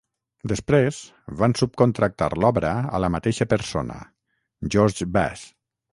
Després, 0.51 1.01
van 1.41 1.53
subcontractar 1.59 2.29
l'obra 2.45 2.73
a 2.99 3.03
la 3.05 3.11
mateixa 3.17 3.47
persona, 3.55 3.99
George 4.77 5.13
Bass. 5.19 5.45